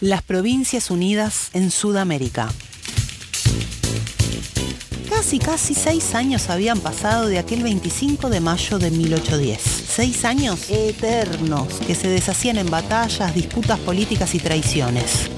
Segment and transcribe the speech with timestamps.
[0.00, 2.50] Las Provincias Unidas en Sudamérica.
[5.08, 9.60] Casi, casi seis años habían pasado de aquel 25 de mayo de 1810.
[9.62, 15.30] Seis años eternos que se deshacían en batallas, disputas políticas y traiciones.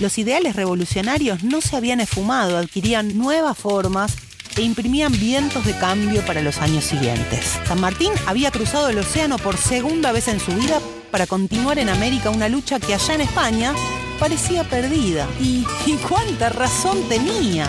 [0.00, 4.16] Los ideales revolucionarios no se habían esfumado, adquirían nuevas formas
[4.56, 7.58] e imprimían vientos de cambio para los años siguientes.
[7.66, 10.80] San Martín había cruzado el océano por segunda vez en su vida
[11.10, 13.74] para continuar en América una lucha que allá en España
[14.18, 15.26] parecía perdida.
[15.40, 17.66] ¿Y, y cuánta razón tenía?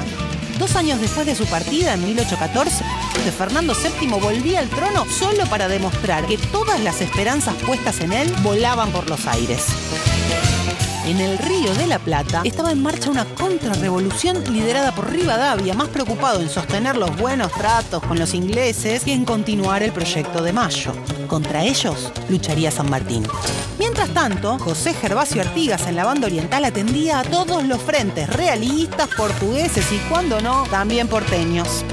[0.60, 2.84] Dos años después de su partida, en 1814,
[3.26, 8.14] de Fernando VII volvía al trono solo para demostrar que todas las esperanzas puestas en
[8.14, 9.66] él volaban por los aires.
[11.06, 15.90] En el Río de la Plata estaba en marcha una contrarrevolución liderada por Rivadavia, más
[15.90, 20.54] preocupado en sostener los buenos tratos con los ingleses que en continuar el proyecto de
[20.54, 20.94] Mayo.
[21.28, 23.26] Contra ellos lucharía San Martín.
[23.80, 29.10] Mientras tanto, José Gervasio Artigas en la banda oriental atendía a todos los frentes, realistas,
[29.18, 31.84] portugueses y, cuando no, también porteños.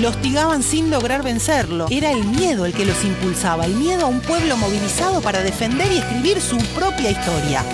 [0.00, 1.86] Lo hostigaban sin lograr vencerlo.
[1.90, 5.90] Era el miedo el que los impulsaba, el miedo a un pueblo movilizado para defender
[5.92, 7.64] y escribir su propia historia.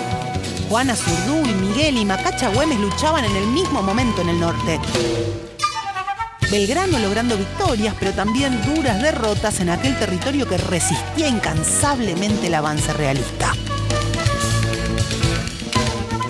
[0.69, 4.79] Juana Zurdú y Miguel y Macacha Güemes luchaban en el mismo momento en el norte.
[6.51, 12.93] Belgrano logrando victorias, pero también duras derrotas en aquel territorio que resistía incansablemente el avance
[12.93, 13.51] realista.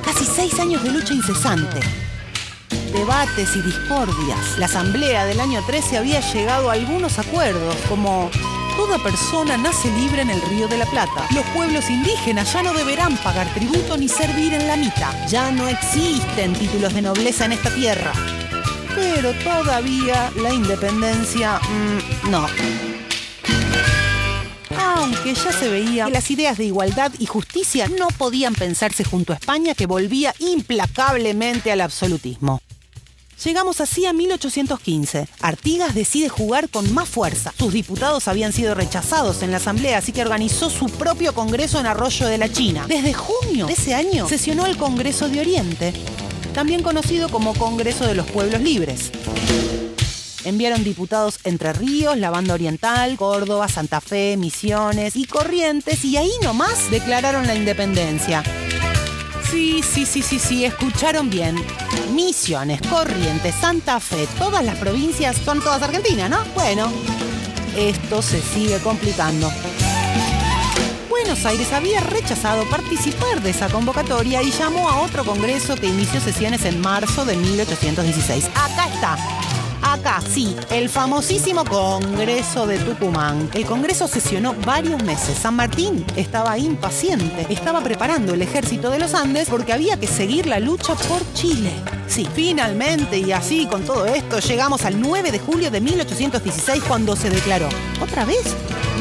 [0.06, 1.82] Casi seis años de lucha incesante,
[2.94, 4.58] debates y discordias.
[4.58, 8.32] La asamblea del año 13 había llegado a algunos acuerdos, como
[8.80, 11.28] toda persona nace libre en el Río de la Plata.
[11.36, 15.14] Los pueblos indígenas ya no deberán pagar tributo ni servir en la mitad.
[15.28, 18.14] Ya no existen títulos de nobleza en esta tierra.
[18.96, 22.48] Pero todavía la independencia, mmm, no.
[24.78, 29.34] Aunque ya se veía que las ideas de igualdad y justicia no podían pensarse junto
[29.34, 32.62] a España que volvía implacablemente al absolutismo.
[33.44, 35.28] Llegamos así a 1815.
[35.42, 37.54] Artigas decide jugar con más fuerza.
[37.58, 41.86] Sus diputados habían sido rechazados en la Asamblea, así que organizó su propio Congreso en
[41.86, 42.86] Arroyo de la China.
[42.88, 45.94] Desde junio de ese año sesionó el Congreso de Oriente,
[46.54, 49.12] también conocido como Congreso de los Pueblos Libres.
[50.44, 56.32] Enviaron diputados Entre Ríos, la Banda Oriental, Córdoba, Santa Fe, Misiones y Corrientes y ahí
[56.44, 58.44] nomás declararon la independencia.
[59.44, 61.56] Sí, sí, sí, sí, sí, escucharon bien.
[62.14, 66.44] Misiones, Corrientes, Santa Fe, todas las provincias son todas argentinas, ¿no?
[66.54, 66.92] Bueno,
[67.76, 69.52] esto se sigue complicando.
[71.10, 76.20] Buenos Aires había rechazado participar de esa convocatoria y llamó a otro congreso que inició
[76.20, 78.46] sesiones en marzo de 1816.
[78.56, 79.49] Acá está.
[79.92, 83.50] Acá, sí, el famosísimo Congreso de Tucumán.
[83.56, 85.36] El Congreso sesionó varios meses.
[85.36, 87.48] San Martín estaba impaciente.
[87.50, 91.72] Estaba preparando el ejército de los Andes porque había que seguir la lucha por Chile.
[92.08, 97.16] Sí, finalmente y así con todo esto llegamos al 9 de julio de 1816 cuando
[97.16, 98.56] se declaró, ¿otra vez?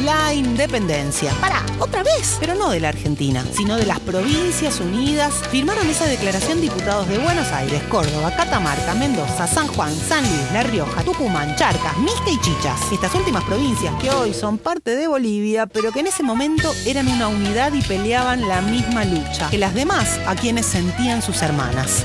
[0.05, 1.33] La independencia.
[1.41, 5.35] Para, otra vez, pero no de la Argentina, sino de las Provincias Unidas.
[5.51, 10.63] Firmaron esa declaración diputados de Buenos Aires, Córdoba, Catamarca, Mendoza, San Juan, San Luis, La
[10.87, 12.93] Tucumán, Charcas, Miste y Chichas.
[12.93, 17.09] Estas últimas provincias que hoy son parte de Bolivia, pero que en ese momento eran
[17.09, 22.05] una unidad y peleaban la misma lucha que las demás a quienes sentían sus hermanas.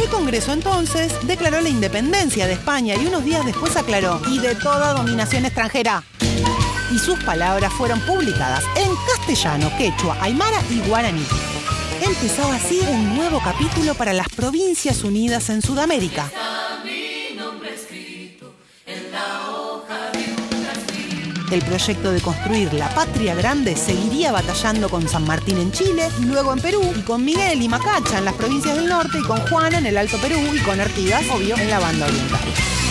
[0.00, 4.54] El Congreso entonces declaró la independencia de España y unos días después aclaró, y de
[4.54, 6.04] toda dominación extranjera.
[6.92, 11.24] Y sus palabras fueron publicadas en castellano, quechua, aymara y guaraní.
[12.04, 16.30] Empezaba así un nuevo capítulo para las Provincias Unidas en Sudamérica.
[21.52, 26.54] El proyecto de construir la patria grande seguiría batallando con San Martín en Chile, luego
[26.54, 29.76] en Perú, y con Miguel y Macacha en las provincias del norte, y con Juana
[29.76, 32.81] en el Alto Perú, y con Artigas, obvio, en la banda oriental.